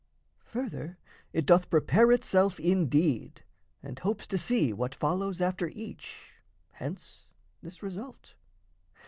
Further, 0.45 0.97
it 1.31 1.45
doth 1.45 1.69
prepare 1.69 2.11
itself 2.11 2.59
indeed, 2.59 3.43
And 3.83 3.99
hopes 3.99 4.25
to 4.25 4.37
see 4.39 4.73
what 4.73 4.95
follows 4.95 5.41
after 5.41 5.67
each 5.67 6.31
Hence 6.71 7.27
this 7.61 7.83
result. 7.83 8.33